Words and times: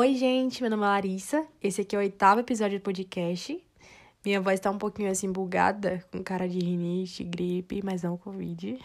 Oi, 0.00 0.14
gente, 0.14 0.62
meu 0.62 0.70
nome 0.70 0.82
é 0.82 0.86
Larissa. 0.86 1.46
Esse 1.62 1.82
aqui 1.82 1.94
é 1.94 1.98
o 1.98 2.00
oitavo 2.00 2.40
episódio 2.40 2.78
do 2.78 2.82
podcast. 2.82 3.62
Minha 4.24 4.40
voz 4.40 4.58
tá 4.58 4.70
um 4.70 4.78
pouquinho 4.78 5.10
assim 5.10 5.30
bugada, 5.30 6.02
com 6.10 6.22
cara 6.22 6.48
de 6.48 6.58
rinite, 6.58 7.22
gripe, 7.22 7.82
mas 7.84 8.02
não 8.02 8.16
Covid. 8.16 8.78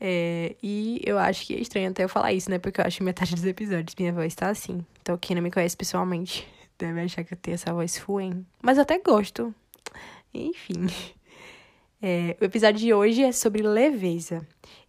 É, 0.00 0.56
e 0.62 1.02
eu 1.04 1.18
acho 1.18 1.46
que 1.46 1.54
é 1.54 1.60
estranho 1.60 1.90
até 1.90 2.04
eu 2.04 2.08
falar 2.08 2.32
isso, 2.32 2.48
né? 2.50 2.58
Porque 2.58 2.80
eu 2.80 2.86
acho 2.86 2.96
que 2.96 3.02
metade 3.02 3.34
dos 3.34 3.44
episódios 3.44 3.94
minha 3.98 4.10
voz 4.10 4.34
tá 4.34 4.48
assim. 4.48 4.82
Então, 5.02 5.18
quem 5.18 5.36
não 5.36 5.42
me 5.42 5.50
conhece 5.50 5.76
pessoalmente 5.76 6.48
deve 6.78 7.02
achar 7.02 7.22
que 7.22 7.34
eu 7.34 7.38
tenho 7.38 7.56
essa 7.56 7.70
voz 7.74 7.98
fuem. 7.98 8.46
Mas 8.62 8.78
eu 8.78 8.84
até 8.84 8.98
gosto. 8.98 9.54
Enfim. 10.32 10.86
É, 12.00 12.34
o 12.40 12.44
episódio 12.44 12.80
de 12.80 12.94
hoje 12.94 13.24
é 13.24 13.32
sobre 13.32 13.60
leveza. 13.60 14.40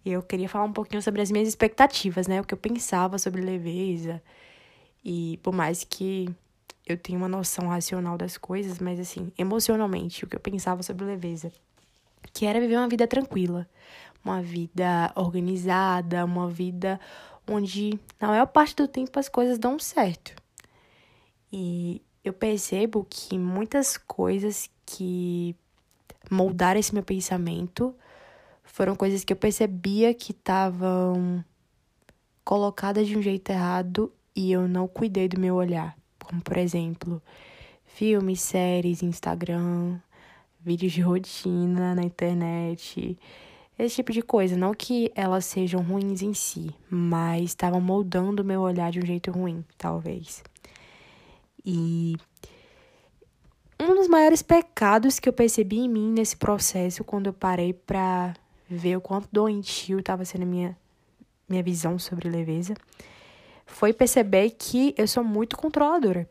Eu 0.06 0.22
queria 0.22 0.48
falar 0.48 0.64
um 0.64 0.72
pouquinho 0.72 1.02
sobre 1.02 1.22
as 1.22 1.30
minhas 1.30 1.50
expectativas, 1.50 2.26
né? 2.28 2.40
O 2.40 2.44
que 2.46 2.54
eu 2.54 2.58
pensava 2.58 3.18
sobre 3.18 3.42
leveza. 3.42 4.22
E 5.04 5.40
por 5.44 5.54
mais 5.54 5.84
que 5.84 6.30
eu 6.86 6.98
tenha 6.98 7.18
uma 7.18 7.28
noção 7.28 7.68
racional 7.68 8.18
das 8.18 8.38
coisas, 8.38 8.80
mas 8.80 9.00
assim, 9.00 9.32
emocionalmente, 9.38 10.26
o 10.26 10.28
que 10.28 10.36
eu 10.36 10.40
pensava 10.40 10.82
sobre 10.82 11.06
leveza. 11.06 11.52
Que 12.34 12.46
era 12.46 12.60
viver 12.60 12.78
uma 12.78 12.88
vida 12.88 13.08
tranquila, 13.08 13.70
uma 14.24 14.42
vida 14.42 15.12
organizada, 15.16 16.26
uma 16.26 16.50
vida 16.50 17.00
onde 17.48 18.00
na 18.20 18.28
maior 18.28 18.48
parte 18.48 18.76
do 18.76 18.88
tempo 18.88 19.20
as 19.20 19.30
coisas 19.30 19.58
dão 19.58 19.80
certo. 19.80 20.36
E 21.52 22.02
eu 22.24 22.34
percebo 22.34 23.06
que 23.10 23.38
muitas 23.38 23.98
coisas 23.98 24.70
que 24.86 25.56
moldar 26.30 26.76
esse 26.78 26.94
meu 26.94 27.04
pensamento 27.04 27.96
foram 28.64 28.96
coisas 28.96 29.24
que 29.24 29.34
eu 29.34 29.38
percebia 29.38 30.14
que 30.14 30.32
estavam 30.32 31.44
colocadas 32.44 33.08
de 33.08 33.18
um 33.18 33.22
jeito 33.22 33.52
errado 33.52 34.12
e 34.40 34.54
eu 34.54 34.70
não 34.70 34.88
cuidei 34.88 35.28
do 35.28 35.38
meu 35.38 35.56
olhar. 35.56 35.98
Como, 36.24 36.42
por 36.42 36.56
exemplo, 36.56 37.22
filmes, 37.86 38.40
séries, 38.40 39.04
Instagram, 39.04 40.00
vídeos 40.62 40.94
de 40.94 41.02
rotina 41.02 41.94
na 41.94 42.04
internet, 42.04 43.20
esse 43.78 43.96
tipo 43.96 44.14
de 44.14 44.22
coisa. 44.22 44.56
Não 44.56 44.74
que 44.74 45.12
elas 45.14 45.44
sejam 45.44 45.82
ruins 45.82 46.22
em 46.22 46.34
si, 46.34 46.74
mas 46.90 47.50
estavam 47.50 47.82
moldando 47.82 48.42
o 48.42 48.46
meu 48.46 48.62
olhar 48.62 48.90
de 48.92 49.00
um 49.00 49.06
jeito 49.06 49.30
ruim, 49.30 49.62
talvez. 49.78 50.42
E 51.66 52.16
um 53.78 53.94
dos 53.94 54.08
maiores 54.08 54.42
pecados 54.42 55.20
que 55.20 55.28
eu 55.28 55.34
percebi 55.34 55.80
em 55.80 55.90
mim 55.90 56.14
nesse 56.14 56.38
processo, 56.38 57.04
quando 57.04 57.28
eu 57.28 57.34
parei 57.34 57.74
pra 57.74 58.34
ver 58.70 58.96
o 58.96 59.02
quanto 59.02 59.28
doentio 59.34 60.00
estava 60.00 60.24
sendo 60.24 60.44
a 60.44 60.46
minha, 60.46 60.78
minha 61.50 61.62
visão 61.62 62.00
sobre 62.00 62.30
leveza, 62.30 62.74
foi 63.70 63.94
perceber 63.94 64.52
que 64.52 64.94
eu 64.98 65.08
sou 65.08 65.24
muito 65.24 65.58
controladora. 65.58 66.30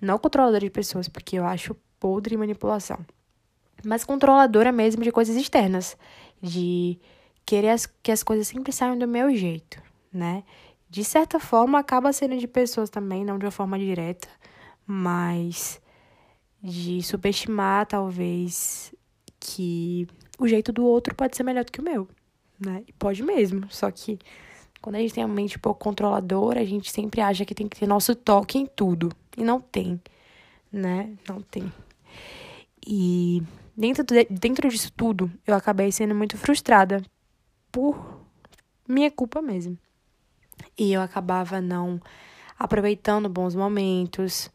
Não 0.00 0.18
controladora 0.18 0.64
de 0.64 0.70
pessoas, 0.70 1.08
porque 1.08 1.38
eu 1.38 1.44
acho 1.44 1.76
podre 2.00 2.36
manipulação. 2.36 2.98
Mas 3.84 4.04
controladora 4.04 4.72
mesmo 4.72 5.02
de 5.02 5.12
coisas 5.12 5.36
externas. 5.36 5.96
De 6.40 6.98
querer 7.44 7.70
as, 7.70 7.86
que 7.86 8.10
as 8.10 8.22
coisas 8.22 8.48
sempre 8.48 8.72
saiam 8.72 8.98
do 8.98 9.06
meu 9.06 9.34
jeito, 9.36 9.80
né? 10.12 10.44
De 10.88 11.04
certa 11.04 11.38
forma, 11.38 11.78
acaba 11.78 12.12
sendo 12.12 12.36
de 12.36 12.46
pessoas 12.46 12.90
também, 12.90 13.24
não 13.24 13.38
de 13.38 13.44
uma 13.44 13.50
forma 13.50 13.78
direta, 13.78 14.28
mas 14.86 15.80
de 16.62 17.02
subestimar, 17.02 17.86
talvez, 17.86 18.94
que 19.40 20.06
o 20.38 20.46
jeito 20.46 20.72
do 20.72 20.84
outro 20.84 21.14
pode 21.14 21.36
ser 21.36 21.42
melhor 21.42 21.64
do 21.64 21.72
que 21.72 21.80
o 21.80 21.84
meu, 21.84 22.08
né? 22.58 22.82
E 22.86 22.92
pode 22.92 23.22
mesmo, 23.22 23.66
só 23.70 23.90
que 23.90 24.18
quando 24.82 24.96
a 24.96 24.98
gente 24.98 25.14
tem 25.14 25.22
a 25.22 25.28
mente 25.28 25.60
pouco 25.60 25.78
controladora, 25.78 26.60
a 26.60 26.64
gente 26.64 26.90
sempre 26.90 27.20
acha 27.20 27.44
que 27.44 27.54
tem 27.54 27.68
que 27.68 27.78
ter 27.78 27.86
nosso 27.86 28.16
toque 28.16 28.58
em 28.58 28.66
tudo. 28.66 29.12
E 29.38 29.44
não 29.44 29.60
tem, 29.60 30.02
né? 30.72 31.16
Não 31.28 31.40
tem. 31.40 31.72
E 32.84 33.40
dentro, 33.76 34.02
de, 34.04 34.24
dentro 34.24 34.68
disso 34.68 34.92
tudo, 34.92 35.30
eu 35.46 35.54
acabei 35.54 35.92
sendo 35.92 36.16
muito 36.16 36.36
frustrada 36.36 37.00
por 37.70 38.20
minha 38.88 39.08
culpa 39.08 39.40
mesmo. 39.40 39.78
E 40.76 40.92
eu 40.92 41.00
acabava 41.00 41.60
não 41.60 42.00
aproveitando 42.58 43.28
bons 43.28 43.54
momentos, 43.54 44.50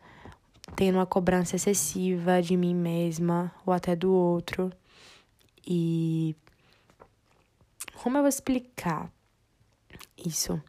tendo 0.76 0.96
uma 0.96 1.06
cobrança 1.06 1.56
excessiva 1.56 2.42
de 2.42 2.58
mim 2.58 2.76
mesma 2.76 3.50
ou 3.66 3.72
até 3.72 3.96
do 3.96 4.12
outro. 4.12 4.74
E 5.66 6.36
como 7.96 8.18
eu 8.18 8.22
vou 8.22 8.30
explicar 8.30 9.10
isso? 10.26 10.62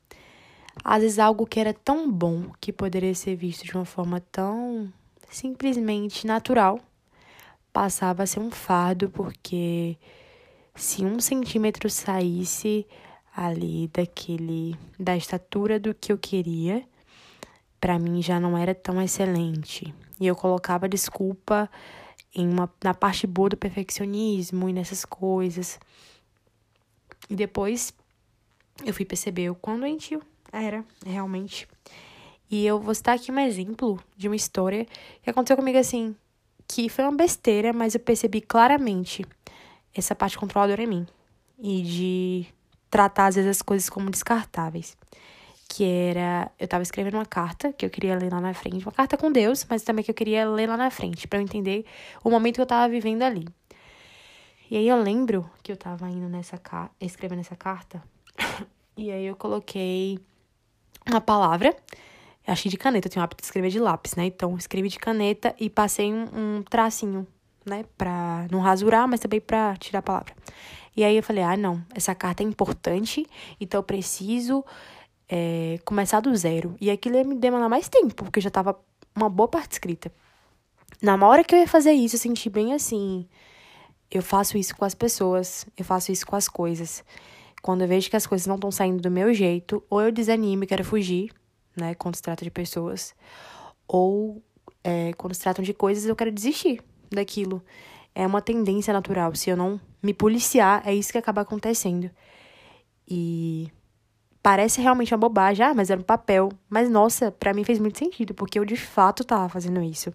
Às 0.85 1.03
vezes 1.03 1.19
algo 1.19 1.47
que 1.47 1.59
era 1.59 1.75
tão 1.75 2.11
bom 2.11 2.51
que 2.61 2.73
poderia 2.73 3.15
ser 3.15 3.35
visto 3.37 3.65
de 3.65 3.75
uma 3.75 3.85
forma 3.85 4.21
tão 4.21 4.93
simplesmente 5.31 6.27
natural 6.27 6.81
passava 7.73 8.23
a 8.23 8.27
ser 8.27 8.41
um 8.41 8.51
fardo 8.51 9.11
porque 9.11 9.97
se 10.75 11.05
um 11.05 11.21
centímetro 11.21 11.91
saísse 11.91 12.87
ali 13.37 13.89
daquele 13.89 14.77
da 14.99 15.17
estatura 15.17 15.79
do 15.79 15.95
que 15.95 16.11
eu 16.11 16.19
queria 16.19 16.85
para 17.81 17.99
mim 17.99 18.21
já 18.23 18.41
não 18.41 18.57
era 18.57 18.75
tão 18.75 19.01
excelente. 19.01 19.95
E 20.21 20.27
eu 20.27 20.35
colocava 20.35 20.89
desculpa 20.89 21.71
em 22.35 22.49
uma, 22.49 22.71
na 22.83 22.93
parte 22.93 23.27
boa 23.27 23.51
do 23.51 23.57
perfeccionismo 23.57 24.69
e 24.69 24.73
nessas 24.73 25.05
coisas. 25.05 25.79
E 27.31 27.37
depois 27.37 27.93
eu 28.85 28.95
fui 28.95 29.05
perceber 29.05 29.51
o 29.51 29.55
quão 29.55 29.79
doentio 29.79 30.23
era, 30.53 30.85
realmente. 31.05 31.69
E 32.51 32.67
eu 32.67 32.81
vou 32.81 32.95
citar 32.95 33.17
aqui 33.17 33.31
um 33.31 33.39
exemplo 33.39 33.99
de 34.17 34.29
uma 34.29 34.37
história 34.37 34.87
que 35.23 35.29
aconteceu 35.29 35.57
comigo 35.57 35.79
assim, 35.79 36.17
que 36.67 36.89
foi 36.89 37.05
uma 37.05 37.17
besteira, 37.17 37.73
mas 37.73 37.95
eu 37.95 38.01
percebi 38.01 38.41
claramente 38.41 39.25
essa 39.95 40.15
parte 40.15 40.39
controladora 40.39 40.83
em 40.83 40.87
mim. 40.87 41.07
E 41.59 41.83
de 41.83 42.47
tratar 42.91 43.27
às 43.27 43.35
vezes 43.35 43.51
as 43.51 43.63
coisas 43.63 43.91
como 43.91 44.11
descartáveis 44.11 44.97
que 45.69 45.85
era 45.85 46.51
eu 46.59 46.65
estava 46.65 46.83
escrevendo 46.83 47.15
uma 47.15 47.27
carta 47.27 47.73
que 47.73 47.85
eu 47.85 47.91
queria 47.91 48.17
ler 48.17 48.33
lá 48.33 48.41
na 48.41 48.55
frente, 48.55 48.85
uma 48.85 48.93
carta 48.93 49.17
com 49.17 49.31
Deus, 49.31 49.67
mas 49.69 49.83
também 49.83 50.03
que 50.03 50.11
eu 50.11 50.15
queria 50.15 50.49
ler 50.49 50.67
lá 50.67 50.77
na 50.77 50.91
frente 50.91 51.29
para 51.29 51.39
eu 51.39 51.43
entender 51.43 51.85
o 52.25 52.31
momento 52.31 52.55
que 52.55 52.61
eu 52.63 52.65
estava 52.65 52.89
vivendo 52.89 53.23
ali. 53.23 53.47
E 54.71 54.77
aí 54.77 54.89
eu 54.89 55.01
lembro 55.01 55.49
que 55.63 55.71
eu 55.71 55.75
estava 55.75 56.09
indo 56.09 56.29
nessa 56.29 56.61
escrevendo 57.01 57.41
essa 57.41 57.55
carta 57.55 58.03
e 58.99 59.13
aí 59.13 59.27
eu 59.27 59.37
coloquei 59.37 60.19
uma 61.09 61.21
palavra, 61.21 61.75
achei 62.45 62.69
de 62.69 62.77
caneta, 62.77 63.07
eu 63.07 63.13
tenho 63.13 63.23
o 63.23 63.25
hábito 63.25 63.43
de 63.43 63.47
escrever 63.47 63.71
de 63.71 63.79
lápis, 63.79 64.17
né? 64.17 64.27
Então 64.27 64.57
escrevi 64.57 64.89
de 64.89 64.99
caneta 64.99 65.55
e 65.59 65.71
passei 65.71 66.13
um, 66.13 66.25
um 66.35 66.63
tracinho, 66.69 67.25
né, 67.65 67.85
para 67.97 68.49
não 68.51 68.59
rasurar, 68.59 69.07
mas 69.07 69.21
também 69.21 69.41
para 69.41 69.77
tirar 69.77 70.01
a 70.01 70.03
palavra. 70.03 70.35
E 70.97 71.05
aí 71.05 71.17
eu 71.17 71.23
falei: 71.23 71.45
"Ah, 71.45 71.57
não, 71.57 71.81
essa 71.95 72.13
carta 72.13 72.43
é 72.43 72.47
importante, 72.47 73.25
então 73.61 73.79
eu 73.79 73.85
preciso 73.85 74.65
é, 75.29 75.79
começar 75.85 76.19
do 76.19 76.35
zero. 76.35 76.75
E 76.81 76.91
aquilo 76.91 77.17
ia 77.17 77.25
me 77.25 77.37
demandar 77.37 77.69
mais 77.69 77.89
tempo, 77.89 78.15
porque 78.17 78.41
já 78.41 78.51
tava 78.51 78.77
uma 79.15 79.29
boa 79.29 79.49
parte 79.49 79.73
escrita. 79.73 80.11
Na 81.01 81.15
hora 81.25 81.45
que 81.45 81.55
eu 81.55 81.59
ia 81.61 81.69
fazer 81.69 81.93
isso, 81.93 82.17
eu 82.17 82.21
senti 82.21 82.51
bem 82.51 82.73
assim. 82.75 83.29
Eu 84.11 84.23
faço 84.23 84.59
isso 84.59 84.75
com 84.75 84.85
as 84.85 84.95
pessoas, 84.95 85.67
eu 85.77 85.85
faço 85.85 86.11
isso 86.11 86.27
com 86.27 86.35
as 86.35 86.49
coisas. 86.49 87.05
Quando 87.69 87.83
eu 87.83 87.89
vejo 87.89 88.09
que 88.09 88.17
as 88.17 88.27
coisas 88.27 88.47
não 88.47 88.55
estão 88.55 88.71
saindo 88.71 89.03
do 89.03 89.11
meu 89.11 89.35
jeito, 89.35 89.85
ou 89.91 90.01
eu 90.01 90.11
desanimo 90.11 90.65
e 90.65 90.67
quero 90.67 90.83
fugir, 90.83 91.31
né, 91.77 91.95
quando 91.95 92.17
se 92.17 92.23
trata 92.23 92.43
de 92.43 92.51
pessoas, 92.51 93.15
ou 93.87 94.43
é, 94.83 95.13
quando 95.19 95.35
se 95.35 95.41
tratam 95.41 95.63
de 95.63 95.75
coisas, 95.75 96.07
eu 96.07 96.17
quero 96.17 96.33
desistir 96.33 96.83
daquilo. 97.13 97.63
É 98.15 98.27
uma 98.27 98.41
tendência 98.41 98.91
natural. 98.91 99.35
Se 99.35 99.51
eu 99.51 99.57
não 99.59 99.79
me 100.03 100.15
policiar, 100.15 100.83
é 100.87 100.95
isso 100.95 101.13
que 101.13 101.19
acaba 101.19 101.43
acontecendo. 101.43 102.11
E 103.07 103.71
Parece 104.43 104.81
realmente 104.81 105.13
uma 105.13 105.19
bobagem, 105.19 105.67
ah, 105.67 105.75
mas 105.75 105.91
era 105.91 106.01
um 106.01 106.05
papel. 106.05 106.49
Mas 106.71 106.89
nossa, 106.89 107.31
para 107.31 107.53
mim 107.53 107.65
fez 107.65 107.79
muito 107.79 107.99
sentido, 107.99 108.33
porque 108.33 108.59
eu 108.59 108.65
de 108.65 108.77
fato 108.77 109.25
tava 109.25 109.47
fazendo 109.51 109.83
isso. 109.83 110.11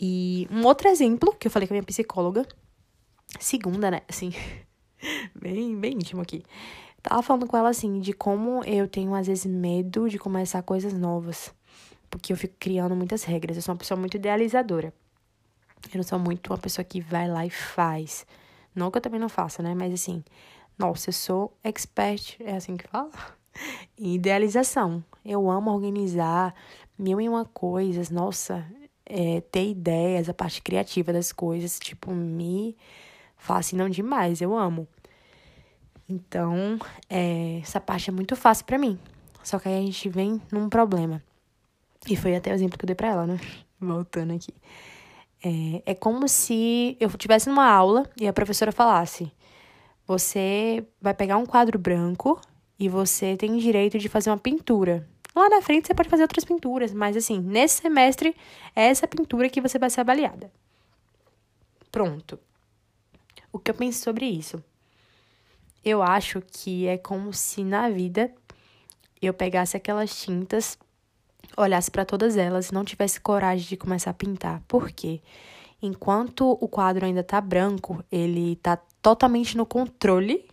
E 0.00 0.48
um 0.50 0.64
outro 0.66 0.88
exemplo 0.88 1.32
que 1.38 1.46
eu 1.46 1.50
falei 1.52 1.68
com 1.68 1.74
a 1.74 1.76
minha 1.76 1.84
psicóloga, 1.84 2.44
segunda, 3.38 3.88
né, 3.88 4.00
assim, 4.08 4.32
bem, 5.34 5.76
bem 5.76 5.94
íntimo 5.94 6.22
aqui. 6.22 6.42
Tava 7.02 7.22
falando 7.22 7.46
com 7.46 7.56
ela 7.56 7.68
assim 7.68 8.00
de 8.00 8.12
como 8.12 8.64
eu 8.64 8.88
tenho 8.88 9.14
às 9.14 9.26
vezes 9.26 9.44
medo 9.44 10.08
de 10.08 10.18
começar 10.18 10.62
coisas 10.62 10.92
novas, 10.92 11.54
porque 12.08 12.32
eu 12.32 12.36
fico 12.36 12.54
criando 12.58 12.96
muitas 12.96 13.24
regras. 13.24 13.56
Eu 13.56 13.62
sou 13.62 13.74
uma 13.74 13.78
pessoa 13.78 13.98
muito 13.98 14.16
idealizadora. 14.16 14.92
Eu 15.92 15.98
não 15.98 16.02
sou 16.02 16.18
muito 16.18 16.50
uma 16.50 16.58
pessoa 16.58 16.84
que 16.84 17.00
vai 17.00 17.28
lá 17.28 17.44
e 17.44 17.50
faz. 17.50 18.26
Não 18.74 18.90
que 18.90 18.98
eu 18.98 19.02
também 19.02 19.20
não 19.20 19.28
faça, 19.28 19.62
né? 19.62 19.74
Mas 19.74 19.92
assim, 19.92 20.24
nossa, 20.78 21.10
eu 21.10 21.12
sou 21.12 21.56
expert, 21.62 22.36
é 22.40 22.56
assim 22.56 22.76
que 22.76 22.88
fala? 22.88 23.10
Em 23.98 24.14
idealização. 24.14 25.04
Eu 25.24 25.50
amo 25.50 25.70
organizar 25.70 26.54
mil 26.98 27.20
e 27.20 27.28
uma 27.28 27.44
coisas. 27.44 28.10
Nossa, 28.10 28.66
é, 29.06 29.40
ter 29.42 29.68
ideias, 29.68 30.28
a 30.28 30.34
parte 30.34 30.62
criativa 30.62 31.12
das 31.12 31.32
coisas, 31.32 31.78
tipo, 31.78 32.12
me 32.12 32.76
fascinam 33.36 33.88
demais. 33.88 34.40
Eu 34.40 34.56
amo. 34.56 34.88
Então, 36.08 36.78
é, 37.08 37.60
essa 37.62 37.80
parte 37.80 38.10
é 38.10 38.12
muito 38.12 38.36
fácil 38.36 38.64
para 38.64 38.78
mim. 38.78 38.98
Só 39.42 39.58
que 39.58 39.68
aí 39.68 39.78
a 39.78 39.86
gente 39.86 40.08
vem 40.08 40.40
num 40.50 40.68
problema. 40.68 41.22
E 42.08 42.16
foi 42.16 42.36
até 42.36 42.50
o 42.50 42.54
exemplo 42.54 42.78
que 42.78 42.84
eu 42.84 42.86
dei 42.86 42.94
pra 42.94 43.08
ela, 43.08 43.26
né? 43.26 43.40
Voltando 43.80 44.32
aqui. 44.32 44.52
É, 45.42 45.92
é 45.92 45.94
como 45.94 46.28
se 46.28 46.96
eu 47.00 47.08
estivesse 47.08 47.48
numa 47.48 47.66
aula 47.66 48.08
e 48.18 48.26
a 48.26 48.32
professora 48.32 48.72
falasse: 48.72 49.30
você 50.06 50.86
vai 51.00 51.14
pegar 51.14 51.36
um 51.36 51.46
quadro 51.46 51.78
branco 51.78 52.40
e 52.78 52.88
você 52.88 53.36
tem 53.36 53.56
direito 53.58 53.98
de 53.98 54.08
fazer 54.08 54.30
uma 54.30 54.38
pintura. 54.38 55.08
Lá 55.34 55.48
na 55.48 55.60
frente 55.60 55.86
você 55.86 55.94
pode 55.94 56.08
fazer 56.08 56.22
outras 56.22 56.44
pinturas, 56.44 56.94
mas 56.94 57.16
assim, 57.16 57.40
nesse 57.40 57.82
semestre 57.82 58.36
é 58.74 58.84
essa 58.84 59.06
pintura 59.06 59.48
que 59.48 59.60
você 59.60 59.78
vai 59.78 59.90
ser 59.90 60.00
avaliada. 60.00 60.50
Pronto. 61.90 62.38
O 63.52 63.58
que 63.58 63.70
eu 63.70 63.74
penso 63.74 64.02
sobre 64.02 64.26
isso? 64.26 64.62
Eu 65.84 66.02
acho 66.02 66.40
que 66.40 66.86
é 66.86 66.96
como 66.96 67.32
se 67.32 67.62
na 67.62 67.90
vida 67.90 68.32
eu 69.20 69.34
pegasse 69.34 69.76
aquelas 69.76 70.18
tintas, 70.18 70.78
olhasse 71.56 71.90
para 71.90 72.06
todas 72.06 72.36
elas 72.36 72.68
e 72.68 72.74
não 72.74 72.84
tivesse 72.84 73.20
coragem 73.20 73.68
de 73.68 73.76
começar 73.76 74.10
a 74.10 74.14
pintar. 74.14 74.62
Por 74.66 74.90
quê? 74.90 75.20
Enquanto 75.82 76.56
o 76.58 76.66
quadro 76.66 77.04
ainda 77.04 77.22
tá 77.22 77.38
branco, 77.40 78.02
ele 78.10 78.56
tá 78.56 78.78
totalmente 79.02 79.56
no 79.56 79.66
controle 79.66 80.48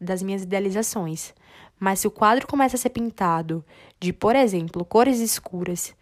das 0.00 0.22
minhas 0.22 0.42
idealizações. 0.42 1.34
Mas 1.78 2.00
se 2.00 2.06
o 2.06 2.10
quadro 2.10 2.46
começa 2.46 2.76
a 2.76 2.78
ser 2.78 2.90
pintado 2.90 3.62
de, 4.00 4.12
por 4.12 4.34
exemplo, 4.34 4.84
cores 4.86 5.20
escuras, 5.20 5.94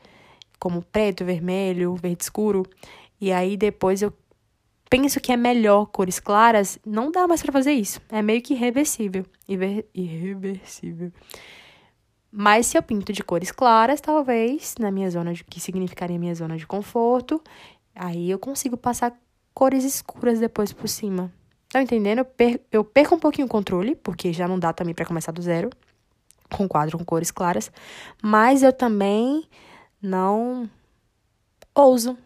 como 0.61 0.83
preto, 0.83 1.25
vermelho, 1.25 1.97
verde 1.97 2.23
escuro, 2.23 2.65
e 3.21 3.33
aí 3.33 3.57
depois 3.57 4.01
eu 4.01 4.13
penso 4.91 5.21
que 5.21 5.33
é 5.33 5.37
melhor 5.37 5.87
cores 5.87 6.19
claras, 6.19 6.79
não 6.85 7.13
dá 7.13 7.27
mais 7.29 7.41
para 7.41 7.53
fazer 7.53 7.73
isso. 7.73 8.01
É 8.11 8.21
meio 8.21 8.43
que 8.43 8.55
irreversível. 8.55 9.25
Irver... 9.49 9.87
Irreversível. 9.95 11.13
Mas 12.33 12.67
se 12.67 12.77
eu 12.77 12.83
pinto 12.83 13.13
de 13.13 13.23
cores 13.23 13.53
claras, 13.53 14.01
talvez, 14.01 14.75
na 14.79 14.91
minha 14.91 15.09
zona 15.09 15.33
de 15.33 15.45
que 15.45 15.61
significaria 15.61 16.19
minha 16.19 16.35
zona 16.35 16.57
de 16.57 16.67
conforto, 16.67 17.41
aí 17.95 18.29
eu 18.31 18.39
consigo 18.39 18.77
passar 18.77 19.17
cores 19.55 19.85
escuras 19.85 20.41
depois 20.41 20.73
por 20.73 20.89
cima. 20.89 21.33
Tá 21.69 21.81
entendendo? 21.81 22.19
Eu, 22.19 22.25
per 22.25 22.61
eu 22.73 22.85
perco 22.85 23.15
um 23.15 23.19
pouquinho 23.19 23.47
o 23.47 23.51
controle, 23.51 23.95
porque 23.95 24.33
já 24.33 24.49
não 24.49 24.59
dá 24.59 24.73
também 24.73 24.95
para 24.95 25.07
começar 25.07 25.31
do 25.31 25.41
zero, 25.41 25.71
com 26.53 26.67
quadro 26.69 26.99
com 26.99 27.05
cores 27.05 27.31
claras, 27.31 27.71
mas 28.21 28.65
eu 28.65 28.73
também 28.73 29.45
não 30.03 30.69
ouso, 31.73 32.19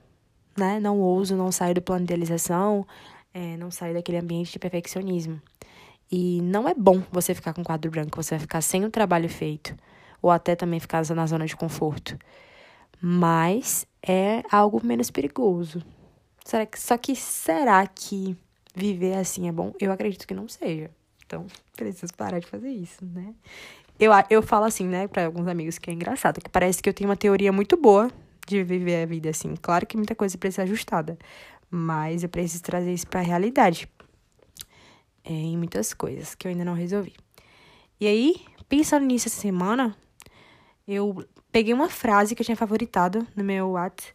né? 0.56 0.80
Não 0.80 1.00
ouso, 1.00 1.36
não 1.36 1.50
saio 1.52 1.74
do 1.74 1.82
plano 1.82 2.06
de 2.06 2.12
idealização, 2.12 2.86
é, 3.32 3.56
não 3.56 3.70
saio 3.70 3.94
daquele 3.94 4.18
ambiente 4.18 4.52
de 4.52 4.58
perfeccionismo. 4.58 5.40
E 6.10 6.40
não 6.42 6.68
é 6.68 6.74
bom 6.74 7.02
você 7.10 7.34
ficar 7.34 7.52
com 7.52 7.64
quadro 7.64 7.90
branco, 7.90 8.22
você 8.22 8.34
vai 8.34 8.40
ficar 8.40 8.60
sem 8.60 8.84
o 8.84 8.90
trabalho 8.90 9.28
feito 9.28 9.74
ou 10.22 10.30
até 10.30 10.56
também 10.56 10.80
ficar 10.80 11.04
na 11.14 11.26
zona 11.26 11.44
de 11.44 11.56
conforto. 11.56 12.16
Mas 13.00 13.86
é 14.02 14.42
algo 14.50 14.80
menos 14.84 15.10
perigoso. 15.10 15.82
Será 16.44 16.64
que, 16.64 16.80
só 16.80 16.96
que 16.96 17.14
será 17.14 17.86
que 17.86 18.36
viver 18.74 19.14
assim 19.14 19.48
é 19.48 19.52
bom? 19.52 19.74
Eu 19.78 19.92
acredito 19.92 20.26
que 20.26 20.34
não 20.34 20.48
seja. 20.48 20.90
Então, 21.26 21.46
preciso 21.76 22.14
parar 22.14 22.38
de 22.38 22.46
fazer 22.46 22.70
isso, 22.70 23.04
né? 23.04 23.34
Eu, 23.98 24.12
eu 24.30 24.42
falo 24.42 24.64
assim, 24.64 24.86
né, 24.86 25.06
para 25.06 25.26
alguns 25.26 25.46
amigos 25.46 25.78
que 25.78 25.90
é 25.90 25.92
engraçado, 25.92 26.40
que 26.40 26.48
parece 26.48 26.82
que 26.82 26.88
eu 26.88 26.94
tenho 26.94 27.08
uma 27.08 27.16
teoria 27.16 27.52
muito 27.52 27.76
boa 27.76 28.10
de 28.46 28.62
viver 28.62 29.02
a 29.02 29.06
vida 29.06 29.30
assim. 29.30 29.54
Claro 29.60 29.86
que 29.86 29.96
muita 29.96 30.14
coisa 30.14 30.36
precisa 30.38 30.62
ser 30.62 30.70
ajustada, 30.70 31.18
mas 31.70 32.22
eu 32.22 32.28
preciso 32.28 32.62
trazer 32.62 32.92
isso 32.92 33.06
para 33.06 33.20
a 33.20 33.22
realidade. 33.22 33.88
É, 35.24 35.32
em 35.32 35.56
muitas 35.56 35.94
coisas 35.94 36.34
que 36.34 36.46
eu 36.46 36.50
ainda 36.50 36.64
não 36.64 36.74
resolvi. 36.74 37.14
E 37.98 38.06
aí, 38.06 38.34
pensando 38.68 39.06
nisso 39.06 39.28
essa 39.28 39.40
semana, 39.40 39.96
eu 40.86 41.24
peguei 41.50 41.72
uma 41.72 41.88
frase 41.88 42.34
que 42.34 42.42
eu 42.42 42.44
tinha 42.44 42.56
favoritado 42.56 43.26
no 43.34 43.42
meu 43.42 43.70
WhatsApp. 43.70 44.14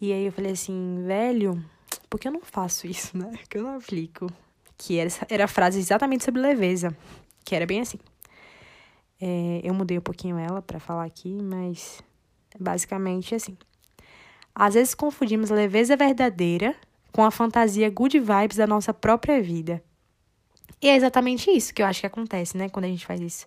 E 0.00 0.12
aí 0.12 0.26
eu 0.26 0.32
falei 0.32 0.52
assim, 0.52 1.02
velho, 1.04 1.64
por 2.08 2.20
que 2.20 2.28
eu 2.28 2.32
não 2.32 2.40
faço 2.40 2.86
isso, 2.86 3.18
né? 3.18 3.32
Que 3.48 3.58
eu 3.58 3.64
não 3.64 3.76
aplico. 3.76 4.30
Que 4.76 4.98
era, 4.98 5.10
era 5.28 5.44
a 5.44 5.48
frase 5.48 5.80
exatamente 5.80 6.24
sobre 6.24 6.40
leveza. 6.40 6.96
Que 7.44 7.56
era 7.56 7.66
bem 7.66 7.80
assim. 7.80 7.98
É, 9.20 9.60
eu 9.64 9.74
mudei 9.74 9.98
um 9.98 10.02
pouquinho 10.02 10.38
ela 10.38 10.62
para 10.62 10.78
falar 10.78 11.04
aqui, 11.04 11.42
mas 11.42 12.00
basicamente 12.58 13.34
assim. 13.34 13.56
Às 14.54 14.74
vezes 14.74 14.94
confundimos 14.94 15.50
leveza 15.50 15.96
verdadeira 15.96 16.74
com 17.12 17.24
a 17.24 17.30
fantasia 17.30 17.88
good 17.90 18.18
vibes 18.18 18.56
da 18.56 18.66
nossa 18.66 18.92
própria 18.92 19.40
vida. 19.40 19.82
E 20.80 20.88
é 20.88 20.96
exatamente 20.96 21.50
isso 21.50 21.74
que 21.74 21.82
eu 21.82 21.86
acho 21.86 22.00
que 22.00 22.06
acontece, 22.06 22.56
né, 22.56 22.68
quando 22.68 22.84
a 22.84 22.88
gente 22.88 23.06
faz 23.06 23.20
isso. 23.20 23.46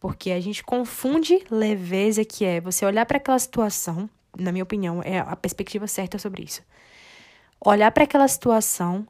Porque 0.00 0.30
a 0.30 0.40
gente 0.40 0.62
confunde 0.64 1.44
leveza, 1.50 2.24
que 2.24 2.44
é 2.44 2.60
você 2.60 2.84
olhar 2.84 3.06
para 3.06 3.18
aquela 3.18 3.38
situação, 3.38 4.08
na 4.38 4.52
minha 4.52 4.64
opinião, 4.64 5.02
é 5.02 5.18
a 5.18 5.36
perspectiva 5.36 5.86
certa 5.86 6.18
sobre 6.18 6.42
isso. 6.42 6.62
Olhar 7.60 7.90
para 7.90 8.04
aquela 8.04 8.28
situação, 8.28 9.06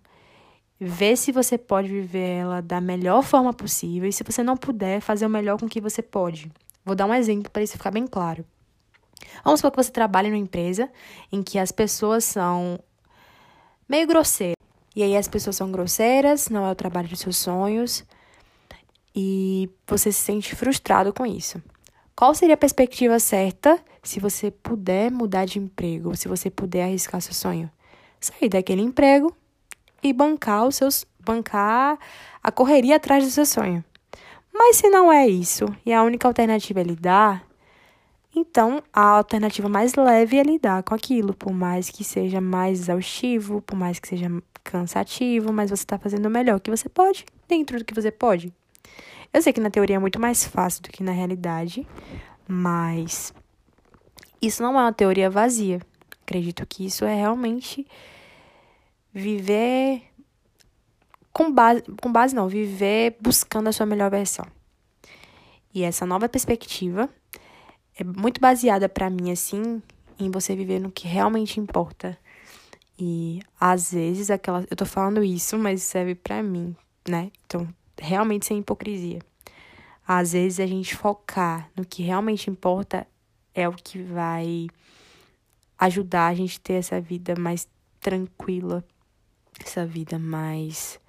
ver 0.79 1.17
se 1.17 1.33
você 1.33 1.59
pode 1.59 1.89
viver 1.89 2.29
ela 2.39 2.61
da 2.61 2.81
melhor 2.81 3.23
forma 3.23 3.53
possível 3.53 4.09
e 4.09 4.13
se 4.13 4.23
você 4.23 4.43
não 4.43 4.57
puder, 4.57 5.01
fazer 5.01 5.27
o 5.27 5.31
melhor 5.31 5.59
com 5.59 5.69
que 5.69 5.81
você 5.81 6.03
pode. 6.03 6.51
Vou 6.85 6.95
dar 6.95 7.07
um 7.07 7.15
exemplo 7.15 7.51
para 7.51 7.63
isso 7.63 7.73
ficar 7.73 7.91
bem 7.91 8.07
claro. 8.07 8.45
Vamos 9.45 9.61
supor 9.61 9.73
que 9.73 9.83
você 9.85 9.91
trabalha 9.91 10.29
numa 10.29 10.39
empresa 10.39 10.91
em 11.31 11.43
que 11.43 11.59
as 11.59 11.71
pessoas 11.73 12.25
são 12.25 12.79
meio 13.89 14.07
grosseiras. 14.07 14.57
E 14.95 15.03
aí 15.03 15.17
as 15.17 15.29
pessoas 15.29 15.57
são 15.57 15.71
grosseiras, 15.71 16.49
não 16.49 16.67
é 16.67 16.71
o 16.71 16.75
trabalho 16.75 17.09
dos 17.09 17.21
seus 17.21 17.37
sonhos 17.37 18.05
e 19.15 19.71
você 19.87 20.13
se 20.13 20.21
sente 20.21 20.55
frustrado 20.55 21.13
com 21.13 21.25
isso. 21.25 21.63
Qual 22.15 22.35
seria 22.35 22.55
a 22.55 22.59
perspectiva 22.59 23.19
certa 23.19 23.79
se 24.03 24.21
você 24.21 24.51
puder 24.51 25.11
mudar 25.11 25.47
de 25.47 25.59
emprego, 25.59 26.17
se 26.17 26.29
você 26.29 26.51
puder 26.51 26.85
arriscar 26.85 27.21
seu 27.21 27.35
sonho? 27.35 27.71
Sair 28.21 28.49
daquele 28.49 28.83
emprego 28.83 29.35
e 30.03 30.13
bancar 30.13 30.67
os 30.67 30.77
seus 30.77 31.07
bancar 31.19 31.99
a 32.43 32.53
correria 32.53 32.97
atrás 32.97 33.25
do 33.25 33.31
seu 33.31 33.45
sonho. 33.45 33.85
Mas 34.53 34.77
se 34.77 34.89
não 34.89 35.13
é 35.13 35.27
isso 35.27 35.67
e 35.85 35.93
a 35.93 36.03
única 36.03 36.29
alternativa 36.29 36.81
é 36.81 36.85
lidar, 36.85 37.46
então 38.39 38.83
a 38.93 39.01
alternativa 39.01 39.67
mais 39.67 39.95
leve 39.95 40.37
é 40.37 40.43
lidar 40.43 40.83
com 40.83 40.95
aquilo, 40.95 41.33
por 41.33 41.53
mais 41.53 41.89
que 41.89 42.05
seja 42.05 42.39
mais 42.39 42.81
exaustivo, 42.81 43.63
por 43.63 43.77
mais 43.77 43.99
que 43.99 44.09
seja 44.09 44.29
cansativo, 44.63 45.53
mas 45.55 45.71
você 45.71 45.83
está 45.83 45.99
fazendo 45.99 46.27
o 46.27 46.31
melhor 46.31 46.61
que 46.61 46.71
você 46.71 46.87
pode, 46.87 47.25
dentro 47.49 47.79
do 47.79 47.85
que 47.85 47.95
você 47.95 48.11
pode. 48.11 48.53
Eu 49.33 49.41
sei 49.41 49.55
que 49.55 49.61
na 49.61 49.71
teoria 49.71 49.97
é 49.97 49.99
muito 49.99 50.21
mais 50.21 50.45
fácil 50.45 50.83
do 50.83 50.91
que 50.91 51.03
na 51.03 51.13
realidade, 51.13 51.87
mas 52.47 53.33
isso 54.41 54.63
não 54.63 54.79
é 54.79 54.83
uma 54.83 54.93
teoria 54.93 55.31
vazia. 55.31 55.81
Acredito 56.23 56.67
que 56.67 56.85
isso 56.85 57.07
é 57.07 57.15
realmente 57.15 57.87
viver 59.15 60.03
com 61.33 61.51
base, 61.51 61.83
com 62.03 62.13
base 62.13 62.35
não, 62.35 62.49
viver 62.49 63.17
buscando 63.21 63.69
a 63.69 63.73
sua 63.73 63.87
melhor 63.87 64.11
versão. 64.11 64.47
E 65.73 65.83
essa 65.83 66.05
nova 66.05 66.29
perspectiva 66.29 67.09
é 67.99 68.05
muito 68.05 68.41
baseada 68.41 68.89
para 68.89 69.09
mim 69.09 69.31
assim 69.31 69.83
em 70.19 70.31
você 70.31 70.55
viver 70.55 70.81
no 70.81 70.91
que 70.91 71.09
realmente 71.09 71.61
importa. 71.61 72.17
E 72.99 73.41
às 73.61 73.93
vezes 73.93 74.31
aquela, 74.31 74.65
eu 74.71 74.77
tô 74.77 74.87
falando 74.87 75.23
isso, 75.23 75.59
mas 75.59 75.83
serve 75.83 76.15
para 76.15 76.43
mim, 76.43 76.75
né? 77.09 77.31
Então, 77.47 77.69
realmente 77.99 78.47
sem 78.47 78.59
hipocrisia. 78.59 79.21
Às 80.07 80.33
vezes 80.33 80.61
a 80.61 80.67
gente 80.67 80.95
focar 80.95 81.71
no 81.77 81.85
que 81.85 82.03
realmente 82.03 82.49
importa 82.49 83.07
é 83.55 83.69
o 83.69 83.73
que 83.73 84.03
vai 84.03 84.69
ajudar 85.79 86.29
a 86.29 86.35
gente 86.35 86.61
ter 86.61 86.75
essa 86.75 87.01
vida 87.01 87.35
mais 87.39 87.69
tranquila, 88.01 88.85
essa 89.61 89.85
vida 89.85 90.19
mais. 90.19 91.01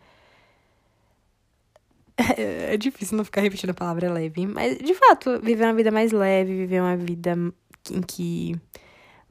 É 2.18 2.76
difícil 2.78 3.16
não 3.16 3.24
ficar 3.24 3.42
repetindo 3.42 3.70
a 3.70 3.76
palavra 3.76 4.12
leve, 4.12 4.48
mas 4.48 4.78
de 4.80 4.94
fato, 4.96 5.40
viver 5.40 5.66
uma 5.66 5.74
vida 5.74 5.92
mais 5.92 6.12
leve, 6.12 6.52
viver 6.56 6.82
uma 6.82 6.98
vida 6.98 7.38
em 7.92 8.02
que 8.02 8.56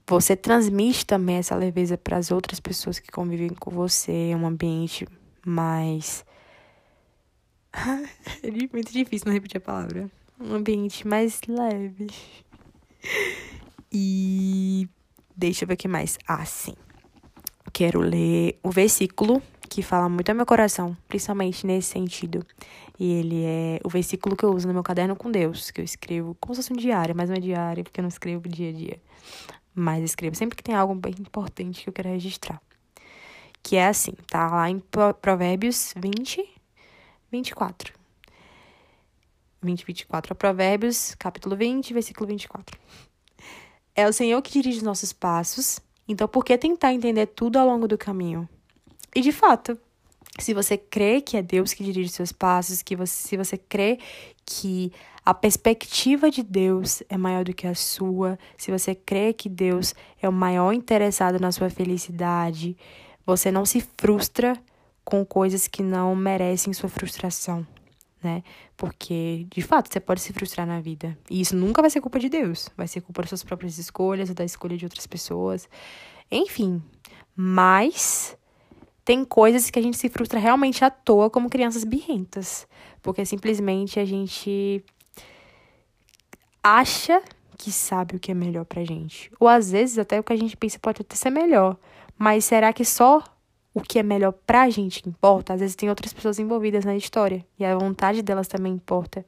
você 0.07 0.37
transmite 0.37 1.05
também 1.05 1.37
essa 1.37 1.57
leveza 1.57 1.99
para 1.99 2.16
as 2.16 2.31
outras 2.31 2.61
pessoas 2.61 2.99
que 2.99 3.11
convivem 3.11 3.49
com 3.49 3.71
você, 3.71 4.33
um 4.35 4.47
ambiente 4.47 5.07
mais 5.45 6.25
é 8.43 8.50
muito 8.50 8.93
difícil 8.93 9.26
não 9.26 9.35
repetir 9.35 9.59
a 9.59 9.61
palavra. 9.61 10.11
Um 10.40 10.55
ambiente 10.55 11.07
mais 11.07 11.40
leve. 11.47 12.09
E 13.93 14.88
deixa 15.37 15.64
eu 15.64 15.69
ver 15.69 15.75
o 15.75 15.76
que 15.76 15.88
mais. 15.88 16.19
Ah, 16.26 16.45
sim. 16.45 16.75
Quero 17.73 18.00
ler 18.00 18.59
o 18.62 18.71
versículo 18.71 19.43
que 19.76 19.83
fala 19.83 20.09
muito 20.09 20.30
ao 20.30 20.35
meu 20.35 20.47
coração, 20.47 20.97
principalmente 21.06 21.66
nesse 21.66 21.88
sentido. 21.88 22.42
E 22.99 23.12
ele 23.12 23.45
é 23.45 23.78
o 23.85 23.90
versículo 23.90 24.35
que 24.35 24.42
eu 24.42 24.50
uso 24.50 24.66
no 24.66 24.73
meu 24.73 24.83
caderno 24.83 25.14
com 25.14 25.30
Deus, 25.30 25.71
que 25.71 25.83
eu 25.83 25.85
escrevo 25.85 26.35
como 26.40 26.54
se 26.54 26.62
fosse 26.62 26.73
um 26.73 26.76
diário, 26.76 27.14
mas 27.14 27.28
não 27.28 27.37
é 27.37 27.40
diário, 27.40 27.85
porque 27.85 28.00
eu 28.00 28.02
não 28.02 28.09
escrevo 28.09 28.49
dia 28.49 28.71
a 28.71 28.73
dia. 28.73 28.99
Mas 29.75 30.02
escrevo 30.02 30.35
sempre 30.35 30.56
que 30.56 30.62
tem 30.62 30.75
algo 30.75 30.95
bem 30.95 31.14
importante 31.21 31.83
que 31.83 31.90
eu 31.90 31.92
quero 31.92 32.09
registrar. 32.09 32.59
Que 33.62 33.76
é 33.76 33.87
assim, 33.87 34.12
tá 34.30 34.49
lá 34.49 34.71
em 34.71 34.83
Provérbios 35.21 35.92
20, 35.95 36.42
24. 37.30 37.92
20, 39.61 39.85
24. 39.85 40.33
É 40.33 40.35
Provérbios, 40.35 41.14
capítulo 41.18 41.54
20, 41.54 41.92
versículo 41.92 42.26
24. 42.26 42.78
É 43.95 44.09
o 44.09 44.12
Senhor 44.14 44.40
que 44.40 44.52
dirige 44.52 44.78
os 44.78 44.83
nossos 44.83 45.12
passos. 45.12 45.80
Então, 46.09 46.26
por 46.26 46.47
que 46.47 46.56
tentar 46.56 46.95
entender 46.95 47.26
tudo 47.26 47.59
ao 47.59 47.66
longo 47.66 47.87
do 47.87 47.99
caminho? 47.99 48.49
E 49.17 49.23
de 49.23 49.33
fato, 49.33 49.79
se 50.39 50.53
você 50.53 50.77
crê 50.77 51.23
que 51.23 51.39
é 51.39 51.43
Deus 51.43 51.73
que 51.73 51.83
dirige 51.83 52.11
seus 52.11 52.33
passos, 52.33 52.83
que 52.83 52.95
você, 52.95 53.29
se 53.29 53.35
você 53.35 53.57
crê 53.57 53.99
que 54.45 54.93
a 55.25 55.33
perspectiva 55.33 56.31
de 56.31 56.43
Deus 56.43 57.03
é 57.09 57.17
maior 57.17 57.43
do 57.43 57.55
que 57.55 57.67
a 57.67 57.75
sua, 57.75 58.39
se 58.59 58.71
você 58.71 58.95
crê 58.95 59.33
que 59.33 59.49
Deus 59.49 59.95
é 60.21 60.29
o 60.29 60.33
maior 60.33 60.71
interessado 60.75 61.41
na 61.41 61.51
sua 61.51 61.71
felicidade, 61.71 62.77
você 63.25 63.51
não 63.51 63.65
se 63.65 63.83
frustra 63.97 64.53
com 65.03 65.25
coisas 65.25 65.67
que 65.67 65.83
não 65.83 66.15
merecem 66.15 66.75
sua 66.75 66.91
frustração, 66.91 67.67
né? 68.23 68.43
Porque, 68.77 69.47
de 69.51 69.63
fato, 69.63 69.91
você 69.91 69.99
pode 69.99 70.21
se 70.21 70.35
frustrar 70.35 70.67
na 70.67 70.79
vida. 70.79 71.17
E 71.31 71.41
isso 71.41 71.57
nunca 71.57 71.81
vai 71.81 71.89
ser 71.89 72.03
culpa 72.03 72.19
de 72.19 72.29
Deus. 72.29 72.69
Vai 72.77 72.87
ser 72.87 73.01
culpa 73.01 73.23
das 73.23 73.31
suas 73.31 73.43
próprias 73.43 73.79
escolhas, 73.79 74.29
da 74.29 74.45
escolha 74.45 74.77
de 74.77 74.85
outras 74.85 75.07
pessoas. 75.07 75.67
Enfim. 76.31 76.83
Mas 77.35 78.37
tem 79.07 79.25
coisas 79.25 79.71
que 79.71 79.79
a 79.79 79.83
gente 79.83 79.97
se 79.97 80.09
frustra 80.09 80.41
realmente 80.41 80.85
à 80.85 80.91
toa, 80.91 81.31
como 81.31 81.49
crianças 81.49 81.85
birrentas. 81.85 82.67
Porque 83.01 83.25
simplesmente 83.25 84.01
a 84.01 84.05
gente 84.05 84.85
acha 86.61 87.23
que 87.57 87.71
sabe 87.71 88.17
o 88.17 88.19
que 88.19 88.33
é 88.33 88.35
melhor 88.35 88.65
pra 88.65 88.85
gente. 88.85 89.31
Ou 89.39 89.47
às 89.47 89.71
vezes 89.71 89.97
até 89.97 90.19
o 90.19 90.25
que 90.25 90.33
a 90.33 90.37
gente 90.37 90.57
pensa 90.57 90.77
pode 90.81 91.03
até 91.03 91.15
ser 91.15 91.31
melhor. 91.31 91.77
Mas 92.19 92.45
será 92.45 92.73
que 92.73 92.85
só 92.85 93.23
o 93.73 93.81
que 93.81 94.01
é 94.01 94.03
melhor 94.03 94.33
pra 94.45 94.69
gente 94.71 95.09
importa? 95.09 95.55
Às 95.55 95.61
vezes 95.61 95.77
tem 95.77 95.89
outras 95.89 96.13
pessoas 96.13 96.41
envolvidas 96.41 96.85
na 96.85 96.97
história. 96.97 97.47
E 97.57 97.65
a 97.65 97.79
vontade 97.79 98.23
delas 98.23 98.49
também 98.49 98.73
importa. 98.73 99.25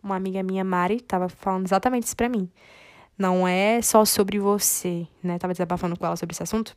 Uma 0.00 0.14
amiga 0.14 0.40
minha, 0.44 0.62
Mari, 0.62 1.00
tava 1.00 1.28
falando 1.28 1.66
exatamente 1.66 2.04
isso 2.04 2.16
pra 2.16 2.28
mim. 2.28 2.48
Não 3.18 3.48
é 3.48 3.82
só 3.82 4.04
sobre 4.04 4.38
você, 4.38 5.08
né? 5.20 5.36
Tava 5.36 5.52
desabafando 5.52 5.98
com 5.98 6.06
ela 6.06 6.16
sobre 6.16 6.32
esse 6.32 6.44
assunto. 6.44 6.76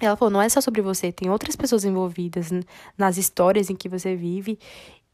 Ela 0.00 0.16
falou: 0.16 0.32
não 0.32 0.42
é 0.42 0.48
só 0.48 0.60
sobre 0.60 0.82
você, 0.82 1.12
tem 1.12 1.30
outras 1.30 1.56
pessoas 1.56 1.84
envolvidas 1.84 2.50
nas 2.98 3.16
histórias 3.16 3.70
em 3.70 3.76
que 3.76 3.88
você 3.88 4.16
vive 4.16 4.58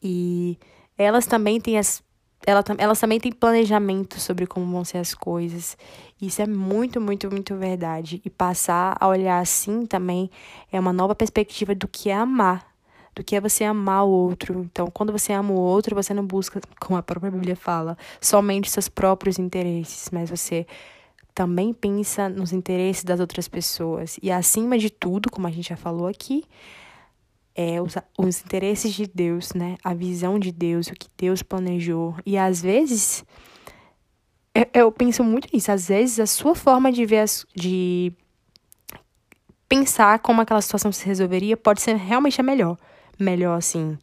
e 0.02 0.58
elas 0.96 1.26
também 1.26 1.60
têm 1.60 1.78
as. 1.78 2.02
Ela, 2.46 2.64
elas 2.78 2.98
também 2.98 3.20
têm 3.20 3.30
planejamento 3.30 4.18
sobre 4.18 4.46
como 4.46 4.70
vão 4.72 4.82
ser 4.82 4.96
as 4.96 5.14
coisas. 5.14 5.76
Isso 6.20 6.40
é 6.40 6.46
muito, 6.46 6.98
muito, 6.98 7.30
muito 7.30 7.54
verdade. 7.54 8.22
E 8.24 8.30
passar 8.30 8.96
a 8.98 9.06
olhar 9.06 9.40
assim 9.40 9.84
também 9.84 10.30
é 10.72 10.80
uma 10.80 10.92
nova 10.92 11.14
perspectiva 11.14 11.74
do 11.74 11.86
que 11.86 12.08
é 12.08 12.14
amar. 12.14 12.66
Do 13.14 13.22
que 13.22 13.36
é 13.36 13.40
você 13.40 13.64
amar 13.64 14.06
o 14.06 14.08
outro. 14.08 14.62
Então, 14.72 14.86
quando 14.86 15.12
você 15.12 15.34
ama 15.34 15.52
o 15.52 15.56
outro, 15.56 15.94
você 15.94 16.14
não 16.14 16.24
busca, 16.24 16.62
como 16.80 16.98
a 16.98 17.02
própria 17.02 17.30
Bíblia 17.30 17.56
fala, 17.56 17.98
somente 18.20 18.70
seus 18.70 18.88
próprios 18.88 19.38
interesses, 19.38 20.08
mas 20.10 20.30
você 20.30 20.66
também 21.34 21.72
pensa 21.72 22.28
nos 22.28 22.52
interesses 22.52 23.04
das 23.04 23.20
outras 23.20 23.48
pessoas. 23.48 24.18
E 24.22 24.30
acima 24.30 24.78
de 24.78 24.90
tudo, 24.90 25.30
como 25.30 25.46
a 25.46 25.50
gente 25.50 25.68
já 25.68 25.76
falou 25.76 26.06
aqui, 26.06 26.44
é 27.54 27.80
os, 27.80 27.96
os 28.18 28.42
interesses 28.42 28.92
de 28.92 29.06
Deus, 29.06 29.52
né? 29.52 29.76
A 29.82 29.92
visão 29.94 30.38
de 30.38 30.52
Deus, 30.52 30.86
o 30.88 30.94
que 30.94 31.08
Deus 31.16 31.42
planejou. 31.42 32.14
E 32.24 32.36
às 32.36 32.62
vezes, 32.62 33.24
eu, 34.54 34.66
eu 34.72 34.92
penso 34.92 35.22
muito 35.22 35.48
nisso. 35.52 35.70
Às 35.70 35.88
vezes, 35.88 36.20
a 36.20 36.26
sua 36.26 36.54
forma 36.54 36.90
de 36.90 37.04
ver, 37.04 37.18
as, 37.18 37.46
de 37.54 38.12
pensar 39.68 40.18
como 40.20 40.40
aquela 40.40 40.60
situação 40.60 40.90
se 40.90 41.06
resolveria 41.06 41.56
pode 41.56 41.80
ser 41.80 41.96
realmente 41.96 42.40
a 42.40 42.44
melhor. 42.44 42.76
Melhor, 43.18 43.58
assim, 43.58 43.98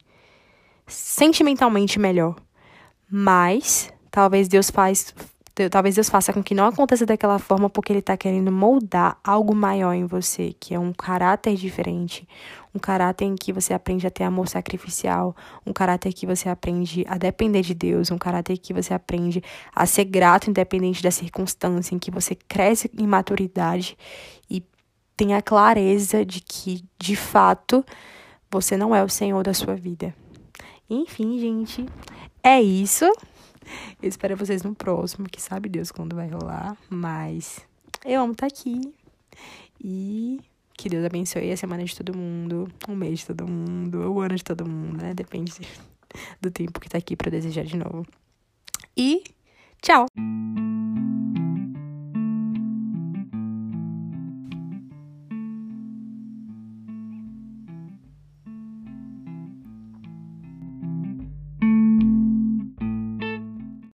sentimentalmente 0.86 1.98
melhor. 1.98 2.36
Mas, 3.10 3.90
talvez 4.10 4.48
Deus 4.48 4.70
faz 4.70 5.14
talvez 5.70 5.94
Deus 5.94 6.08
faça 6.08 6.32
com 6.32 6.42
que 6.42 6.54
não 6.54 6.66
aconteça 6.66 7.06
daquela 7.06 7.38
forma 7.38 7.68
porque 7.70 7.92
Ele 7.92 8.00
está 8.00 8.16
querendo 8.16 8.52
moldar 8.52 9.18
algo 9.24 9.54
maior 9.54 9.92
em 9.94 10.04
você, 10.04 10.54
que 10.60 10.74
é 10.74 10.78
um 10.78 10.92
caráter 10.92 11.54
diferente, 11.56 12.28
um 12.74 12.78
caráter 12.78 13.24
em 13.24 13.34
que 13.34 13.52
você 13.52 13.72
aprende 13.72 14.06
a 14.06 14.10
ter 14.10 14.24
amor 14.24 14.48
sacrificial, 14.48 15.34
um 15.66 15.72
caráter 15.72 16.12
que 16.12 16.26
você 16.26 16.48
aprende 16.48 17.04
a 17.08 17.16
depender 17.16 17.62
de 17.62 17.74
Deus, 17.74 18.10
um 18.10 18.18
caráter 18.18 18.58
que 18.58 18.72
você 18.72 18.92
aprende 18.92 19.42
a 19.74 19.86
ser 19.86 20.04
grato 20.04 20.50
independente 20.50 21.02
da 21.02 21.10
circunstância, 21.10 21.94
em 21.94 21.98
que 21.98 22.10
você 22.10 22.34
cresce 22.34 22.90
em 22.96 23.06
maturidade 23.06 23.96
e 24.50 24.62
tem 25.16 25.34
a 25.34 25.42
clareza 25.42 26.24
de 26.24 26.40
que, 26.40 26.84
de 26.98 27.16
fato, 27.16 27.84
você 28.50 28.76
não 28.76 28.94
é 28.94 29.02
o 29.02 29.08
Senhor 29.08 29.42
da 29.42 29.52
sua 29.52 29.74
vida. 29.74 30.14
Enfim, 30.88 31.38
gente, 31.38 31.86
é 32.42 32.62
isso. 32.62 33.04
Eu 34.02 34.08
espero 34.08 34.36
vocês 34.36 34.62
no 34.62 34.74
próximo, 34.74 35.28
que 35.28 35.40
sabe 35.40 35.68
Deus 35.68 35.90
quando 35.90 36.14
vai 36.14 36.28
rolar. 36.28 36.76
Mas 36.88 37.60
eu 38.04 38.20
amo 38.20 38.32
estar 38.32 38.46
aqui. 38.46 38.94
E 39.82 40.40
que 40.76 40.88
Deus 40.88 41.04
abençoe 41.04 41.50
a 41.50 41.56
semana 41.56 41.84
de 41.84 41.96
todo 41.96 42.16
mundo, 42.16 42.68
o 42.88 42.94
mês 42.94 43.20
de 43.20 43.26
todo 43.26 43.46
mundo, 43.46 44.12
o 44.12 44.20
ano 44.20 44.36
de 44.36 44.44
todo 44.44 44.68
mundo, 44.68 45.02
né? 45.02 45.14
Depende 45.14 45.52
do 46.40 46.50
tempo 46.50 46.80
que 46.80 46.88
tá 46.88 46.98
aqui 46.98 47.16
para 47.16 47.30
desejar 47.30 47.64
de 47.64 47.76
novo. 47.76 48.06
E 48.96 49.22
tchau! 49.82 50.06